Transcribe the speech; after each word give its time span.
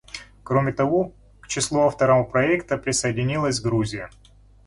Кроме 0.43 0.73
того, 0.73 1.11
к 1.41 1.47
числу 1.47 1.81
авторов 1.81 2.31
проекта 2.31 2.79
присоединилась 2.79 3.61
Грузия. 3.61 4.09